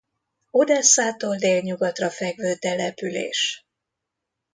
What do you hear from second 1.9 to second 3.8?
fekvő település.